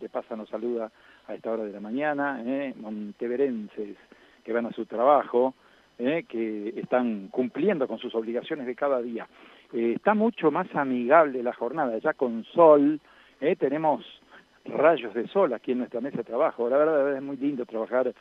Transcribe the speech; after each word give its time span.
gente 0.00 0.08
pasa, 0.08 0.34
nos 0.34 0.48
saluda 0.48 0.90
a 1.26 1.34
esta 1.34 1.52
hora 1.52 1.64
de 1.64 1.72
la 1.72 1.80
mañana, 1.80 2.42
¿eh? 2.46 2.72
monteverenses 2.80 3.98
que 4.42 4.52
van 4.52 4.64
a 4.64 4.72
su 4.72 4.86
trabajo, 4.86 5.52
¿eh? 5.98 6.24
que 6.26 6.70
están 6.70 7.28
cumpliendo 7.28 7.86
con 7.86 7.98
sus 7.98 8.14
obligaciones 8.14 8.66
de 8.66 8.74
cada 8.74 9.02
día. 9.02 9.28
Eh, 9.74 9.92
está 9.96 10.14
mucho 10.14 10.50
más 10.50 10.74
amigable 10.74 11.42
la 11.42 11.52
jornada, 11.52 11.98
ya 11.98 12.14
con 12.14 12.44
sol, 12.44 12.98
¿eh? 13.42 13.56
tenemos 13.56 14.02
rayos 14.64 15.12
de 15.12 15.28
sol 15.28 15.52
aquí 15.52 15.72
en 15.72 15.78
nuestra 15.78 16.00
mesa 16.00 16.16
de 16.16 16.24
trabajo. 16.24 16.70
La 16.70 16.78
verdad 16.78 17.14
es 17.14 17.22
muy 17.22 17.36
lindo 17.36 17.66
trabajar 17.66 18.14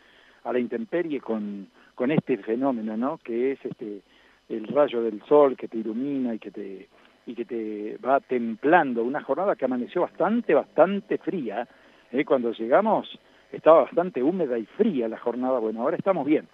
a 0.43 0.51
la 0.51 0.59
intemperie 0.59 1.21
con, 1.21 1.69
con 1.95 2.11
este 2.11 2.39
fenómeno, 2.39 2.97
¿no? 2.97 3.19
Que 3.19 3.53
es 3.53 3.59
este 3.63 4.01
el 4.49 4.67
rayo 4.67 5.01
del 5.01 5.21
sol 5.29 5.55
que 5.55 5.69
te 5.69 5.77
ilumina 5.77 6.33
y 6.33 6.39
que 6.39 6.51
te 6.51 6.89
y 7.29 7.35
que 7.35 7.45
te 7.45 7.97
va 8.03 8.19
templando 8.21 9.03
una 9.03 9.21
jornada 9.21 9.55
que 9.55 9.65
amaneció 9.65 10.01
bastante 10.01 10.55
bastante 10.55 11.19
fría. 11.19 11.67
¿eh? 12.11 12.25
Cuando 12.25 12.51
llegamos 12.53 13.07
estaba 13.51 13.83
bastante 13.83 14.23
húmeda 14.23 14.57
y 14.57 14.65
fría 14.65 15.07
la 15.07 15.19
jornada. 15.19 15.59
Bueno, 15.59 15.81
ahora 15.81 15.95
estamos 15.95 16.25
bien, 16.25 16.47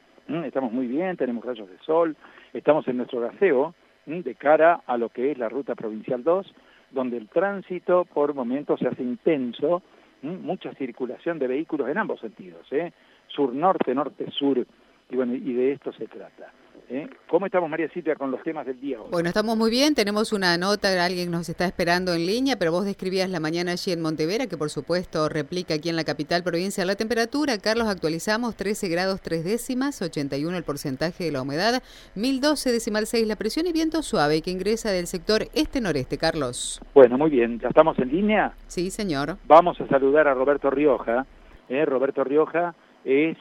estamos 0.43 0.73
muy 0.73 0.87
bien, 0.87 1.15
tenemos 1.15 1.45
rayos 1.45 1.69
de 1.69 1.77
sol, 1.79 2.15
estamos 2.53 2.85
en 2.89 2.97
nuestro 2.97 3.21
gaseo 3.21 3.73
de 4.05 4.35
cara 4.35 4.81
a 4.85 4.97
lo 4.97 5.09
que 5.09 5.31
es 5.31 5.37
la 5.37 5.49
ruta 5.49 5.75
provincial 5.75 6.23
2 6.23 6.53
donde 6.91 7.17
el 7.17 7.29
tránsito 7.29 8.05
por 8.05 8.33
momentos 8.33 8.79
se 8.79 8.87
hace 8.87 9.03
intenso, 9.03 9.81
mucha 10.21 10.73
circulación 10.73 11.39
de 11.39 11.47
vehículos 11.47 11.89
en 11.89 11.97
ambos 11.97 12.19
sentidos, 12.19 12.65
¿eh? 12.71 12.91
sur-norte, 13.27 13.93
norte-sur, 13.95 14.65
y 15.09 15.15
bueno, 15.15 15.35
y 15.35 15.53
de 15.53 15.71
esto 15.73 15.91
se 15.93 16.07
trata. 16.07 16.51
¿Eh? 16.89 17.07
¿Cómo 17.27 17.45
estamos, 17.45 17.69
María 17.69 17.89
Silvia, 17.89 18.15
con 18.15 18.31
los 18.31 18.41
temas 18.43 18.65
del 18.65 18.79
día 18.79 19.01
hoy? 19.01 19.07
Bueno, 19.11 19.29
estamos 19.29 19.57
muy 19.57 19.69
bien, 19.69 19.95
tenemos 19.95 20.33
una 20.33 20.57
nota, 20.57 21.03
alguien 21.03 21.31
nos 21.31 21.49
está 21.49 21.65
esperando 21.65 22.13
en 22.13 22.25
línea, 22.25 22.55
pero 22.57 22.71
vos 22.71 22.85
describías 22.85 23.29
la 23.29 23.39
mañana 23.39 23.73
allí 23.73 23.91
en 23.91 24.01
Montevera, 24.01 24.47
que 24.47 24.57
por 24.57 24.69
supuesto 24.69 25.29
replica 25.29 25.75
aquí 25.75 25.89
en 25.89 25.95
la 25.95 26.03
capital 26.03 26.43
provincia 26.43 26.85
la 26.85 26.95
temperatura. 26.95 27.57
Carlos, 27.57 27.87
actualizamos 27.87 28.55
13 28.55 28.87
grados 28.89 29.21
3 29.21 29.43
décimas, 29.43 30.01
81 30.01 30.57
el 30.57 30.63
porcentaje 30.63 31.25
de 31.25 31.31
la 31.31 31.41
humedad, 31.41 31.81
1012 32.15 32.71
decimal 32.71 33.05
6 33.05 33.27
la 33.27 33.35
presión 33.35 33.67
y 33.67 33.73
viento 33.73 34.01
suave 34.01 34.41
que 34.41 34.51
ingresa 34.51 34.91
del 34.91 35.07
sector 35.07 35.43
este-noreste. 35.53 36.17
Carlos. 36.17 36.81
Bueno, 36.93 37.17
muy 37.17 37.29
bien, 37.29 37.59
¿ya 37.59 37.67
estamos 37.67 37.97
en 37.99 38.09
línea? 38.09 38.53
Sí, 38.67 38.89
señor. 38.89 39.37
Vamos 39.47 39.79
a 39.81 39.87
saludar 39.87 40.27
a 40.27 40.33
Roberto 40.33 40.69
Rioja. 40.69 41.25
¿eh? 41.69 41.85
Roberto 41.85 42.23
Rioja 42.23 42.75
es 43.03 43.37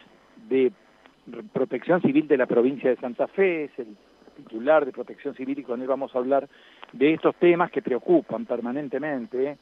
de 0.48 0.72
Protección 1.52 2.00
Civil 2.02 2.28
de 2.28 2.36
la 2.36 2.46
provincia 2.46 2.90
de 2.90 2.96
Santa 2.96 3.26
Fe, 3.26 3.64
es 3.64 3.78
el 3.78 3.96
titular 4.36 4.84
de 4.84 4.92
Protección 4.92 5.34
Civil 5.34 5.58
y 5.58 5.62
con 5.62 5.80
él 5.80 5.88
vamos 5.88 6.14
a 6.14 6.18
hablar 6.18 6.48
de 6.92 7.14
estos 7.14 7.34
temas 7.36 7.70
que 7.70 7.82
preocupan 7.82 8.44
permanentemente, 8.44 9.56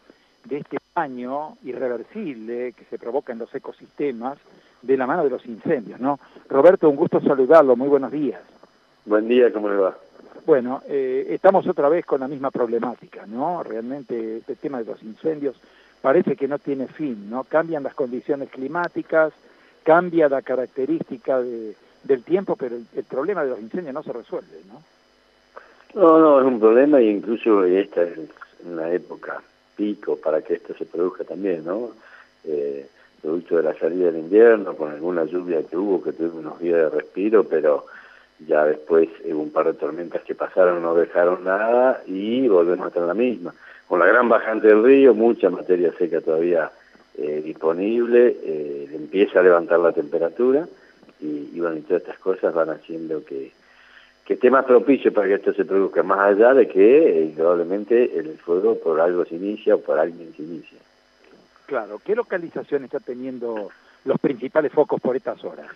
de 0.45 0.57
este 0.57 0.79
daño 0.95 1.57
irreversible 1.65 2.73
que 2.73 2.85
se 2.91 2.99
provoca 2.99 3.33
en 3.33 3.39
los 3.39 3.55
ecosistemas 3.55 4.39
de 4.83 4.97
la 4.97 5.07
mano 5.07 5.23
de 5.23 5.31
los 5.31 5.47
incendios, 5.47 6.01
¿no? 6.01 6.19
Roberto, 6.49 6.89
un 6.89 6.97
gusto 6.97 7.21
saludarlo, 7.21 7.77
muy 7.77 7.89
buenos 7.89 8.11
días. 8.11 8.41
Buen 9.05 9.29
día, 9.29 9.53
¿cómo 9.53 9.69
le 9.69 9.77
va? 9.77 9.97
Bueno, 10.45 10.83
eh, 10.89 11.27
estamos 11.31 11.67
otra 11.69 11.89
vez 11.89 12.05
con 12.05 12.21
la 12.21 12.27
misma 12.27 12.51
problemática, 12.51 13.27
¿no? 13.27 13.63
Realmente 13.63 14.39
este 14.39 14.57
tema 14.57 14.79
de 14.79 14.87
los 14.87 15.03
incendios 15.03 15.57
parece 16.01 16.35
que 16.35 16.49
no 16.49 16.59
tiene 16.59 16.89
fin, 16.89 17.31
¿no? 17.31 17.45
Cambian 17.45 17.85
las 17.85 17.95
condiciones 17.95 18.49
climáticas, 18.51 19.33
cambia 19.83 20.29
la 20.29 20.43
característica 20.43 21.41
de, 21.41 21.75
del 22.05 22.23
tiempo, 22.23 22.57
pero 22.57 22.77
el, 22.77 23.05
problema 23.05 23.45
de 23.45 23.51
los 23.51 23.61
incendios 23.61 23.95
no 23.95 24.03
se 24.03 24.13
resuelve, 24.13 24.61
¿no? 24.67 24.83
No, 25.95 26.19
no, 26.19 26.41
es 26.41 26.47
un 26.47 26.59
problema 26.59 27.01
y 27.01 27.11
incluso 27.11 27.65
esta 27.65 28.03
es 28.03 28.19
una 28.65 28.91
época 28.91 29.43
pico 29.77 30.17
para 30.17 30.41
que 30.41 30.55
esto 30.55 30.75
se 30.75 30.87
produzca 30.87 31.25
también, 31.25 31.65
¿no? 31.65 31.91
Eh, 32.45 32.87
producto 33.21 33.57
de 33.57 33.63
la 33.63 33.75
salida 33.75 34.07
del 34.07 34.19
invierno, 34.19 34.75
con 34.75 34.91
alguna 34.91 35.25
lluvia 35.25 35.63
que 35.63 35.77
hubo, 35.77 36.03
que 36.03 36.13
tuvimos 36.13 36.39
unos 36.39 36.61
días 36.61 36.77
de 36.77 36.91
respiro, 36.91 37.45
pero 37.45 37.87
ya 38.47 38.65
después 38.65 39.09
hubo 39.25 39.43
un 39.43 39.53
par 39.53 39.67
de 39.67 39.75
tormentas 39.75 40.23
que 40.23 40.35
pasaron, 40.35 40.83
no 40.83 40.95
dejaron 40.95 41.45
nada 41.45 42.03
y 42.07 42.49
volvemos 42.49 42.87
a 42.87 42.89
estar 42.89 43.05
la 43.05 43.15
misma. 43.15 43.55
Con 43.87 44.01
la 44.01 44.07
gran 44.07 44.29
bajante 44.29 44.69
del 44.69 44.83
río, 44.83 45.15
mucha 45.15 45.51
materia 45.51 45.93
seca 45.97 46.21
todavía 46.21 46.71
eh, 47.19 47.43
disponible, 47.45 48.37
eh, 48.43 48.89
empieza 48.95 49.41
a 49.41 49.43
levantar 49.43 49.79
la 49.81 49.93
temperatura 49.93 50.67
y, 51.21 51.61
bueno, 51.61 51.77
y 51.77 51.83
todas 51.83 52.03
estas 52.03 52.19
cosas 52.19 52.55
van 52.55 52.71
haciendo 52.71 53.25
que, 53.25 53.53
que 54.25 54.35
esté 54.35 54.51
más 54.51 54.65
propicio 54.65 55.13
para 55.13 55.29
que 55.29 55.35
esto 55.35 55.53
se 55.53 55.65
produzca, 55.65 56.03
más 56.03 56.21
allá 56.21 56.55
de 56.55 56.67
que 56.67 57.25
eh, 57.25 57.33
probablemente 57.37 58.19
el 58.19 58.39
fuego 58.39 58.79
por 58.79 59.01
algo 59.01 59.25
se 59.25 59.37
inicia 59.37 59.75
o 59.75 59.81
por 59.81 59.99
alguien 59.99 60.33
se 60.35 60.43
inicia. 60.43 60.79
Claro, 61.67 62.01
¿qué 62.05 62.17
localización 62.17 62.85
está 62.85 62.99
teniendo 62.99 63.71
los 64.05 64.19
principales 64.19 64.73
focos 64.73 65.01
por 65.01 65.15
estas 65.15 65.43
horas? 65.45 65.69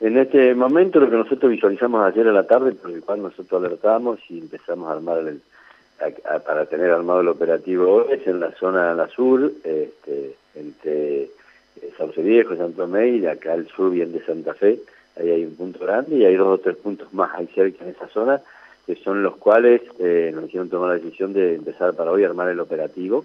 En 0.00 0.18
este 0.18 0.54
momento 0.54 0.98
lo 0.98 1.08
que 1.08 1.16
nosotros 1.16 1.52
visualizamos 1.52 2.04
ayer 2.04 2.26
a 2.26 2.32
la 2.32 2.46
tarde, 2.46 2.72
por 2.72 2.90
el 2.90 3.04
cual 3.04 3.22
nosotros 3.22 3.62
alertamos 3.64 4.18
y 4.28 4.40
empezamos 4.40 4.88
a 4.88 4.94
armar 4.94 5.18
el, 5.18 5.40
para 6.44 6.66
tener 6.66 6.90
armado 6.90 7.20
el 7.20 7.28
operativo 7.28 7.92
hoy, 7.92 8.14
es 8.14 8.26
en 8.26 8.40
la 8.40 8.52
zona 8.52 8.94
la 8.94 9.08
sur, 9.08 9.52
este, 9.62 10.34
entre 10.54 11.22
eh, 11.22 11.30
Sauce 11.96 12.22
Viejo, 12.22 12.56
Santo 12.56 12.82
Tomé 12.82 13.08
y 13.08 13.26
acá 13.26 13.52
al 13.52 13.66
sur 13.68 13.90
bien 13.90 14.12
de 14.12 14.24
Santa 14.24 14.54
Fe, 14.54 14.80
ahí 15.16 15.30
hay 15.30 15.44
un 15.44 15.56
punto 15.56 15.78
grande 15.80 16.16
y 16.16 16.24
hay 16.24 16.36
dos 16.36 16.48
o 16.48 16.58
tres 16.58 16.76
puntos 16.76 17.12
más 17.14 17.34
ahí 17.34 17.48
cerca 17.54 17.84
en 17.84 17.90
esa 17.90 18.08
zona, 18.08 18.40
que 18.86 18.96
son 18.96 19.22
los 19.22 19.36
cuales 19.36 19.82
eh, 19.98 20.32
nos 20.34 20.46
hicieron 20.46 20.68
tomar 20.68 20.88
la 20.88 20.96
decisión 20.96 21.32
de 21.32 21.54
empezar 21.54 21.94
para 21.94 22.10
hoy 22.10 22.24
a 22.24 22.28
armar 22.28 22.48
el 22.48 22.60
operativo. 22.60 23.24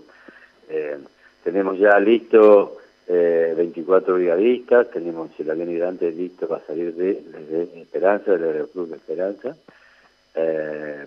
Eh, 0.69 0.97
tenemos 1.43 1.79
ya 1.79 1.99
listo 1.99 2.77
eh, 3.07 3.53
24 3.55 4.15
brigadistas, 4.15 4.91
tenemos 4.91 5.29
el 5.39 5.49
avión 5.49 5.71
hidrante 5.71 6.11
listo 6.11 6.47
para 6.47 6.65
salir 6.65 6.93
de, 6.93 7.13
de 7.13 7.81
Esperanza, 7.81 8.33
del 8.33 8.43
Aeroclub 8.43 8.89
de 8.89 8.95
Esperanza. 8.97 9.55
Eh, 10.35 11.05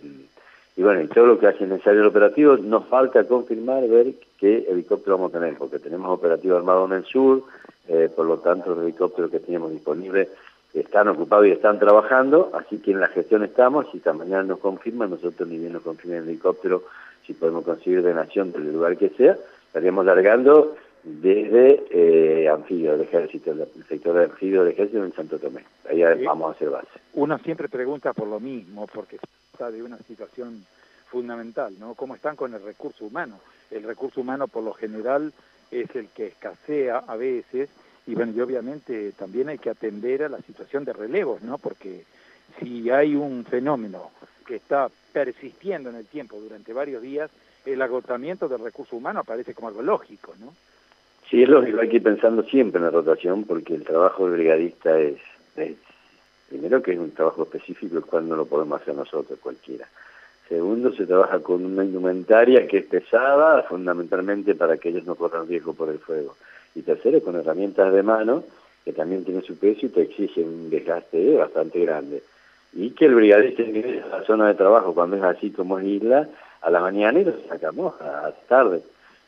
y 0.77 0.83
bueno, 0.83 1.03
y 1.03 1.09
todo 1.09 1.27
lo 1.27 1.39
que 1.39 1.47
hace 1.47 1.67
necesario 1.67 2.01
el 2.01 2.07
operativo, 2.07 2.57
nos 2.57 2.87
falta 2.87 3.25
confirmar, 3.25 3.87
ver 3.89 4.15
qué 4.39 4.67
helicóptero 4.69 5.17
vamos 5.17 5.35
a 5.35 5.39
tener, 5.39 5.57
porque 5.57 5.79
tenemos 5.79 6.09
operativo 6.11 6.57
armado 6.57 6.87
en 6.87 6.93
el 6.93 7.05
sur, 7.05 7.43
eh, 7.89 8.09
por 8.15 8.27
lo 8.27 8.39
tanto 8.39 8.75
los 8.75 8.85
helicópteros 8.85 9.31
que 9.31 9.41
teníamos 9.41 9.73
disponibles 9.73 10.29
están 10.75 11.09
ocupados 11.09 11.47
y 11.47 11.51
están 11.51 11.79
trabajando, 11.79 12.51
así 12.55 12.79
que 12.79 12.93
en 12.93 13.01
la 13.01 13.09
gestión 13.09 13.43
estamos, 13.43 13.87
si 13.91 13.99
esta 13.99 14.13
mañana 14.13 14.45
nos 14.45 14.61
confirman, 14.61 15.11
nosotros 15.11 15.49
ni 15.49 15.59
bien 15.59 15.73
nos 15.73 15.83
confirmen 15.83 16.23
el 16.23 16.29
helicóptero, 16.29 16.85
si 17.27 17.35
podemos 17.35 17.65
conseguir 17.65 18.03
de 18.03 18.15
nación 18.15 18.53
del 18.53 18.73
lugar 18.73 18.97
que 18.97 19.09
sea, 19.11 19.37
estaríamos 19.67 20.05
largando 20.05 20.77
desde 21.03 21.83
eh, 21.91 22.49
anfibio 22.49 22.93
del 22.93 23.03
ejército, 23.03 23.53
el 23.53 23.67
sector 23.89 24.15
de 24.15 24.25
anfibio 24.25 24.63
del 24.63 24.73
ejército 24.73 25.05
en 25.05 25.13
Santo 25.13 25.39
Tomé. 25.39 25.65
Ahí 25.89 26.03
vamos 26.25 26.49
a 26.49 26.53
hacer 26.53 26.71
base. 26.71 26.89
Uno 27.15 27.39
siempre 27.39 27.69
pregunta 27.69 28.13
por 28.13 28.29
lo 28.29 28.39
mismo, 28.39 28.87
porque 28.93 29.19
de 29.69 29.83
una 29.83 29.99
situación 29.99 30.65
fundamental, 31.11 31.75
¿no? 31.79 31.95
¿Cómo 31.95 32.15
están 32.15 32.37
con 32.37 32.55
el 32.55 32.63
recurso 32.63 33.05
humano? 33.05 33.41
El 33.71 33.83
recurso 33.83 34.21
humano 34.21 34.49
por 34.49 34.63
lo 34.63 34.73
general 34.73 35.33
es 35.71 35.95
el 35.97 36.09
que 36.09 36.29
escasea 36.29 36.99
a 36.99 37.17
veces 37.17 37.69
y 38.07 38.15
bueno, 38.15 38.33
y 38.35 38.41
obviamente 38.41 39.13
también 39.13 39.49
hay 39.49 39.59
que 39.59 39.71
atender 39.71 40.25
a 40.25 40.29
la 40.29 40.41
situación 40.41 40.85
de 40.85 40.93
relevos, 40.93 41.43
¿no? 41.43 41.59
Porque 41.59 42.05
si 42.59 42.91
hay 42.91 43.15
un 43.15 43.45
fenómeno 43.45 44.11
que 44.47 44.57
está 44.57 44.89
persistiendo 45.13 45.91
en 45.91 45.97
el 45.97 46.07
tiempo 46.07 46.41
durante 46.41 46.73
varios 46.73 47.03
días, 47.03 47.31
el 47.67 47.83
agotamiento 47.83 48.49
del 48.49 48.61
recurso 48.61 48.97
humano 48.97 49.21
aparece 49.21 49.55
como 49.55 49.69
algo 49.69 49.83
lógico, 49.83 50.35
¿no? 50.41 50.55
Sí, 51.29 51.43
es 51.43 51.49
lógico, 51.49 51.81
hay 51.81 51.89
que 51.89 51.97
ir 51.97 52.03
pensando 52.03 52.43
siempre 52.43 52.79
en 52.79 52.87
la 52.87 52.91
rotación 52.91 53.45
porque 53.45 53.75
el 53.75 53.85
trabajo 53.85 54.25
del 54.25 54.37
brigadista 54.39 54.99
es, 54.99 55.19
primero 56.51 56.83
que 56.83 56.93
es 56.93 56.99
un 56.99 57.13
trabajo 57.13 57.45
específico 57.45 57.97
el 57.97 58.05
cual 58.05 58.29
no 58.29 58.37
lo 58.37 58.45
podemos 58.45 58.83
hacer 58.83 58.95
nosotros 58.95 59.39
cualquiera. 59.41 59.87
Segundo, 60.49 60.93
se 60.93 61.07
trabaja 61.07 61.39
con 61.39 61.65
una 61.65 61.85
indumentaria 61.85 62.67
que 62.67 62.79
es 62.79 62.87
pesada, 62.87 63.63
fundamentalmente 63.63 64.57
para 64.57 64.77
que 64.77 64.89
ellos 64.89 65.07
no 65.07 65.15
corran 65.15 65.47
riesgo 65.47 65.75
por 65.75 65.89
el 65.89 66.01
fuego. 66.01 66.35
Y 66.75 66.83
tercero, 66.83 67.23
con 67.23 67.37
herramientas 67.37 67.93
de 67.93 68.03
mano, 68.03 68.43
que 68.85 68.93
también 68.93 69.25
tienen 69.25 69.45
su 69.45 69.57
peso 69.57 69.87
y 69.87 69.91
te 69.91 70.03
exigen 70.03 70.49
un 70.49 70.71
desgaste 70.71 71.37
bastante 71.37 71.81
grande. 71.85 72.23
Y 72.73 72.91
que 72.91 73.07
el 73.07 73.15
brigadista 73.15 73.63
ingrese 73.63 74.03
a 74.03 74.19
la 74.19 74.25
zona 74.25 74.49
de 74.49 74.55
trabajo 74.55 74.93
cuando 74.93 75.17
es 75.17 75.23
así 75.23 75.51
como 75.51 75.79
es 75.79 75.87
isla, 75.87 76.29
a 76.63 76.71
la 76.71 76.81
mañana 76.81 77.21
y 77.21 77.25
lo 77.25 77.33
sacamos 77.49 77.99
a 78.01 78.05
la 78.05 78.33
tarde 78.49 78.83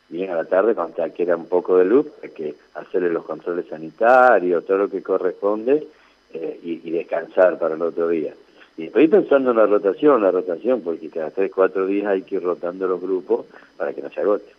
bien 0.09 0.29
a 0.29 0.35
la 0.35 0.45
tarde 0.45 0.75
cuando 0.75 0.95
queda 1.13 1.35
un 1.35 1.47
poco 1.47 1.77
de 1.77 1.85
luz, 1.85 2.05
hay 2.21 2.29
que 2.29 2.55
hacerle 2.75 3.09
los 3.09 3.25
controles 3.25 3.65
sanitarios, 3.67 4.63
todo 4.63 4.77
lo 4.77 4.89
que 4.89 5.01
corresponde 5.01 5.87
eh, 6.33 6.59
y, 6.63 6.91
descansar 6.91 7.57
para 7.59 7.75
el 7.75 7.81
otro 7.81 8.07
día. 8.07 8.33
Y 8.77 8.85
estoy 8.85 9.07
pensando 9.07 9.51
en 9.51 9.57
la 9.57 9.65
rotación, 9.65 10.21
la 10.21 10.31
rotación, 10.31 10.81
porque 10.81 11.09
cada 11.09 11.29
tres, 11.31 11.51
cuatro 11.53 11.85
días 11.85 12.07
hay 12.07 12.23
que 12.23 12.35
ir 12.35 12.43
rotando 12.43 12.87
los 12.87 12.99
grupos 12.99 13.45
para 13.77 13.93
que 13.93 14.01
no 14.01 14.09
se 14.09 14.21
agote. 14.21 14.51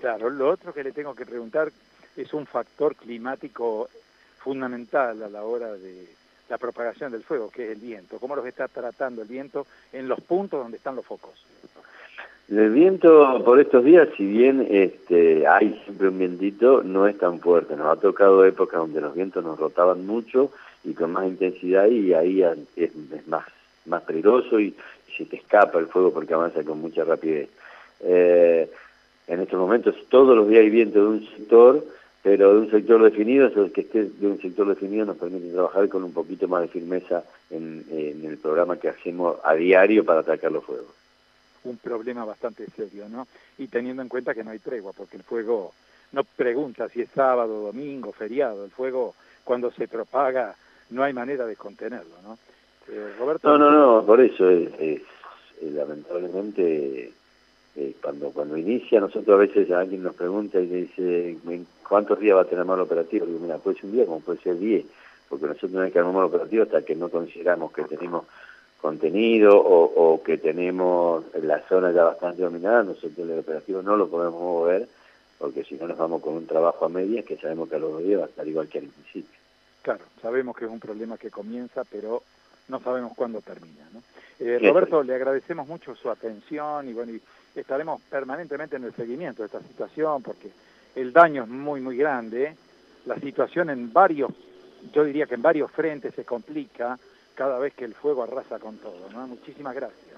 Claro, 0.00 0.28
lo 0.30 0.50
otro 0.50 0.72
que 0.72 0.82
le 0.82 0.92
tengo 0.92 1.14
que 1.14 1.24
preguntar 1.24 1.70
es 2.16 2.34
un 2.34 2.46
factor 2.46 2.96
climático 2.96 3.88
fundamental 4.38 5.22
a 5.22 5.28
la 5.28 5.44
hora 5.44 5.72
de 5.72 6.06
la 6.48 6.58
propagación 6.58 7.12
del 7.12 7.22
fuego, 7.22 7.50
que 7.50 7.64
es 7.64 7.70
el 7.76 7.80
viento. 7.80 8.18
¿Cómo 8.18 8.36
los 8.36 8.46
está 8.46 8.68
tratando 8.68 9.22
el 9.22 9.28
viento 9.28 9.66
en 9.92 10.08
los 10.08 10.20
puntos 10.20 10.62
donde 10.62 10.76
están 10.76 10.96
los 10.96 11.06
focos? 11.06 11.32
El 12.48 12.70
viento 12.70 13.42
por 13.42 13.58
estos 13.58 13.82
días, 13.82 14.08
si 14.18 14.26
bien 14.26 14.66
este, 14.70 15.46
hay 15.46 15.80
siempre 15.84 16.08
un 16.08 16.18
vientito, 16.18 16.82
no 16.82 17.06
es 17.06 17.16
tan 17.16 17.40
fuerte. 17.40 17.74
Nos 17.74 17.96
ha 17.96 18.00
tocado 18.00 18.44
épocas 18.44 18.80
donde 18.80 19.00
los 19.00 19.14
vientos 19.14 19.42
nos 19.42 19.58
rotaban 19.58 20.06
mucho 20.06 20.50
y 20.84 20.92
con 20.94 21.12
más 21.12 21.26
intensidad 21.26 21.86
y 21.86 22.12
ahí 22.12 22.42
es, 22.76 22.94
más, 23.26 23.44
más 23.86 24.02
peligroso 24.02 24.60
y, 24.60 24.74
se 25.16 25.26
te 25.26 25.36
escapa 25.36 25.78
el 25.78 25.86
fuego 25.86 26.12
porque 26.12 26.34
avanza 26.34 26.64
con 26.64 26.80
mucha 26.80 27.04
rapidez. 27.04 27.48
Eh, 28.00 28.68
en 29.28 29.40
estos 29.40 29.60
momentos 29.60 29.94
todos 30.08 30.36
los 30.36 30.48
días 30.48 30.62
hay 30.62 30.70
viento 30.70 30.98
de 30.98 31.06
un 31.06 31.28
sector, 31.36 31.84
pero 32.20 32.52
de 32.52 32.60
un 32.62 32.70
sector 32.72 33.00
definido, 33.00 33.46
el 33.46 33.70
que 33.70 33.82
esté 33.82 34.06
de 34.06 34.26
un 34.26 34.40
sector 34.40 34.66
definido 34.66 35.06
nos 35.06 35.16
permite 35.16 35.52
trabajar 35.52 35.88
con 35.88 36.02
un 36.02 36.12
poquito 36.12 36.48
más 36.48 36.62
de 36.62 36.68
firmeza 36.68 37.22
en, 37.48 37.84
en 37.92 38.24
el 38.24 38.38
programa 38.38 38.76
que 38.76 38.88
hacemos 38.88 39.36
a 39.44 39.54
diario 39.54 40.04
para 40.04 40.20
atacar 40.20 40.50
los 40.50 40.64
fuegos 40.64 40.92
un 41.64 41.78
problema 41.78 42.24
bastante 42.24 42.66
serio, 42.76 43.08
¿no? 43.08 43.26
Y 43.58 43.68
teniendo 43.68 44.02
en 44.02 44.08
cuenta 44.08 44.34
que 44.34 44.44
no 44.44 44.50
hay 44.50 44.58
tregua, 44.58 44.92
porque 44.92 45.16
el 45.16 45.22
fuego 45.22 45.72
no 46.12 46.24
pregunta 46.24 46.88
si 46.88 47.02
es 47.02 47.08
sábado, 47.14 47.62
domingo, 47.62 48.12
feriado, 48.12 48.64
el 48.64 48.70
fuego 48.70 49.14
cuando 49.42 49.70
se 49.72 49.88
propaga 49.88 50.54
no 50.94 51.02
hay 51.02 51.12
manera 51.12 51.44
de 51.44 51.56
contenerlo, 51.56 52.14
¿no? 52.22 52.38
Eh, 52.88 53.14
Roberto... 53.18 53.48
No, 53.48 53.58
no, 53.58 53.70
no, 53.70 54.06
por 54.06 54.20
eso 54.20 54.48
es, 54.48 55.02
lamentablemente 55.60 57.12
eh, 57.76 57.94
cuando 58.00 58.30
cuando 58.30 58.56
inicia, 58.56 59.00
nosotros 59.00 59.34
a 59.34 59.40
veces 59.40 59.70
alguien 59.70 60.02
nos 60.02 60.14
pregunta 60.14 60.60
y 60.60 60.66
dice, 60.66 61.36
¿cuántos 61.88 62.20
días 62.20 62.36
va 62.36 62.42
a 62.42 62.46
tener 62.46 62.64
mal 62.64 62.80
operativo? 62.80 63.26
Digo, 63.26 63.40
mira, 63.40 63.58
puede 63.58 63.76
ser 63.76 63.86
un 63.86 63.92
día 63.92 64.06
como 64.06 64.20
puede 64.20 64.38
ser 64.40 64.58
diez, 64.58 64.84
porque 65.28 65.46
nosotros 65.46 65.72
no 65.72 65.80
hay 65.80 65.90
que 65.90 66.02
mal 66.02 66.24
operativo 66.24 66.62
hasta 66.62 66.82
que 66.82 66.94
no 66.94 67.08
consideramos 67.08 67.72
que 67.72 67.84
tenemos 67.84 68.24
contenido 68.80 69.56
o, 69.56 70.22
que 70.22 70.36
tenemos 70.36 71.24
la 71.42 71.60
zona 71.68 71.90
ya 71.90 72.04
bastante 72.04 72.42
dominada, 72.42 72.82
nosotros 72.82 73.28
el 73.28 73.38
operativo 73.38 73.82
no 73.82 73.96
lo 73.96 74.08
podemos 74.08 74.40
mover 74.40 74.86
porque 75.38 75.64
si 75.64 75.74
no 75.74 75.88
nos 75.88 75.98
vamos 75.98 76.22
con 76.22 76.34
un 76.34 76.46
trabajo 76.46 76.84
a 76.84 76.88
medias 76.88 77.24
que 77.24 77.36
sabemos 77.36 77.68
que 77.68 77.76
a 77.76 77.78
los 77.78 77.92
dos 77.92 78.04
días 78.04 78.20
va 78.20 78.24
a 78.24 78.28
estar 78.28 78.46
igual 78.46 78.68
que 78.68 78.78
al 78.78 78.84
principio. 78.84 79.43
Claro, 79.84 80.00
sabemos 80.22 80.56
que 80.56 80.64
es 80.64 80.70
un 80.70 80.80
problema 80.80 81.18
que 81.18 81.30
comienza, 81.30 81.84
pero 81.84 82.22
no 82.68 82.80
sabemos 82.80 83.12
cuándo 83.14 83.42
termina. 83.42 83.86
¿no? 83.92 84.00
Eh, 84.40 84.58
Roberto, 84.58 85.02
le 85.02 85.14
agradecemos 85.14 85.68
mucho 85.68 85.94
su 85.94 86.08
atención 86.08 86.88
y 86.88 86.94
bueno, 86.94 87.12
y 87.12 87.20
estaremos 87.54 88.00
permanentemente 88.08 88.76
en 88.76 88.84
el 88.84 88.94
seguimiento 88.94 89.42
de 89.42 89.46
esta 89.46 89.60
situación 89.60 90.22
porque 90.22 90.48
el 90.96 91.12
daño 91.12 91.42
es 91.42 91.50
muy, 91.50 91.82
muy 91.82 91.98
grande. 91.98 92.56
La 93.04 93.16
situación 93.16 93.68
en 93.68 93.92
varios, 93.92 94.30
yo 94.90 95.04
diría 95.04 95.26
que 95.26 95.34
en 95.34 95.42
varios 95.42 95.70
frentes 95.70 96.14
se 96.14 96.24
complica 96.24 96.98
cada 97.34 97.58
vez 97.58 97.74
que 97.74 97.84
el 97.84 97.92
fuego 97.92 98.22
arrasa 98.22 98.58
con 98.58 98.78
todo. 98.78 99.10
¿no? 99.12 99.26
Muchísimas 99.26 99.74
gracias. 99.74 100.16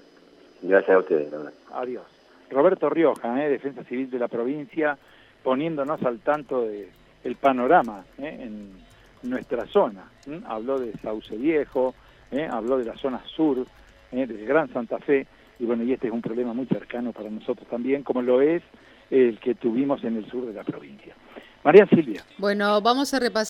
Gracias 0.61 0.95
a 0.95 0.99
ustedes. 0.99 1.33
Adiós. 1.73 2.05
Roberto 2.49 2.89
Rioja, 2.89 3.43
¿eh? 3.43 3.49
Defensa 3.49 3.83
Civil 3.83 4.09
de 4.09 4.19
la 4.19 4.29
provincia, 4.29 4.97
poniéndonos 5.43 6.01
al 6.03 6.19
tanto 6.19 6.61
de 6.61 6.89
el 7.25 7.35
panorama 7.35 8.05
¿eh? 8.17 8.37
en 8.39 8.86
nuestra 9.23 9.65
zona. 9.67 10.09
Habló 10.45 10.79
de 10.79 10.93
Sauce 11.01 11.35
Viejo, 11.35 11.95
¿eh? 12.31 12.47
habló 12.49 12.77
de 12.77 12.85
la 12.85 12.97
zona 12.97 13.21
sur, 13.35 13.65
¿eh? 14.11 14.25
del 14.25 14.45
Gran 14.45 14.71
Santa 14.73 14.99
Fe, 14.99 15.27
y 15.59 15.65
bueno, 15.65 15.83
y 15.83 15.93
este 15.93 16.07
es 16.07 16.13
un 16.13 16.21
problema 16.21 16.53
muy 16.53 16.65
cercano 16.67 17.11
para 17.13 17.29
nosotros 17.29 17.67
también, 17.69 18.03
como 18.03 18.21
lo 18.21 18.41
es 18.41 18.61
el 19.09 19.39
que 19.39 19.55
tuvimos 19.55 20.03
en 20.03 20.17
el 20.17 20.29
sur 20.29 20.45
de 20.45 20.53
la 20.53 20.63
provincia. 20.63 21.15
María 21.63 21.85
Silvia. 21.87 22.23
Bueno, 22.37 22.81
vamos 22.81 23.13
a 23.13 23.19
repasar. 23.19 23.45